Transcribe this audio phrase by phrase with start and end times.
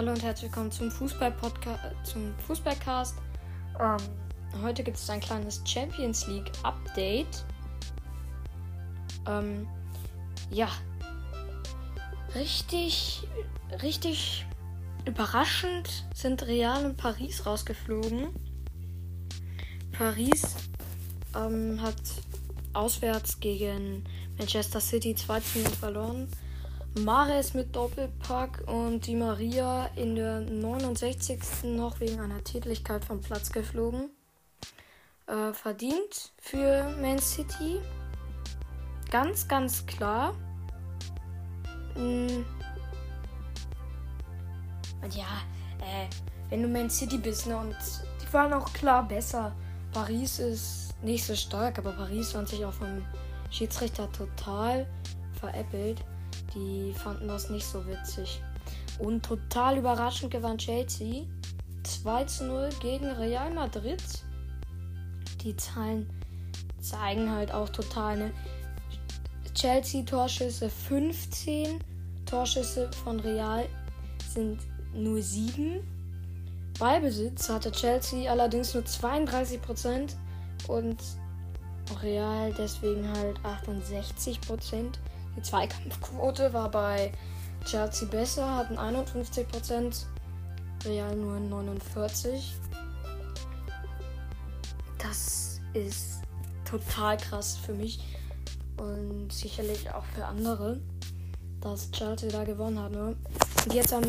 [0.00, 3.18] Hallo und herzlich willkommen zum Fußball-Podcast, zum Fußballcast.
[3.78, 3.98] Ähm,
[4.62, 7.44] heute gibt es ein kleines Champions League Update.
[9.28, 9.68] Ähm,
[10.50, 10.70] ja,
[12.34, 13.28] richtig,
[13.82, 14.46] richtig
[15.04, 18.28] überraschend sind Real und Paris rausgeflogen.
[19.92, 20.56] Paris
[21.36, 22.00] ähm, hat
[22.72, 24.04] auswärts gegen
[24.38, 25.42] Manchester City 2 0
[25.78, 26.26] verloren.
[26.98, 31.38] Mares mit Doppelpack und die Maria in der 69.
[31.64, 34.10] noch wegen einer Tätigkeit vom Platz geflogen.
[35.26, 37.80] Äh, verdient für Man City.
[39.10, 40.34] Ganz, ganz klar.
[41.94, 42.44] Mm.
[45.02, 45.42] Und ja,
[45.78, 46.08] äh,
[46.50, 47.76] wenn du Man City bist, ne, und
[48.20, 49.54] die waren auch klar besser.
[49.92, 53.04] Paris ist nicht so stark, aber Paris fand sich auch vom
[53.50, 54.86] Schiedsrichter total
[55.38, 56.04] veräppelt.
[56.54, 58.42] Die fanden das nicht so witzig.
[58.98, 61.24] Und total überraschend gewann Chelsea
[61.84, 64.02] 2 zu 0 gegen Real Madrid.
[65.42, 66.08] Die Zahlen
[66.80, 68.30] zeigen halt auch total eine
[69.54, 71.80] Chelsea Torschüsse 15,
[72.26, 73.66] Torschüsse von Real
[74.32, 74.60] sind
[74.94, 75.80] nur 7.
[76.78, 80.14] Ballbesitz hatte Chelsea allerdings nur 32%
[80.68, 80.96] und
[82.02, 84.94] Real deswegen halt 68%.
[85.36, 87.12] Die Zweikampfquote war bei
[87.64, 90.04] Chelsea besser, hatten 51%,
[90.84, 92.40] Real nur 49%.
[94.98, 96.22] Das ist
[96.64, 98.00] total krass für mich
[98.76, 100.80] und sicherlich auch für andere,
[101.60, 102.92] dass Chelsea da gewonnen hat.
[102.92, 103.16] Ne?
[103.64, 104.04] Und jetzt am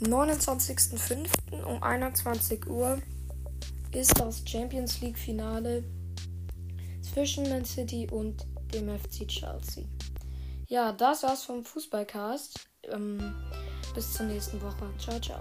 [0.00, 1.62] 29.05.
[1.64, 2.98] um 21 Uhr
[3.92, 5.84] ist das Champions League Finale
[7.00, 9.84] zwischen Man City und dem FC Chelsea.
[10.74, 12.66] Ja, das war's vom Fußballcast.
[12.90, 13.32] Ähm,
[13.94, 14.92] bis zur nächsten Woche.
[14.98, 15.38] Ciao, ciao.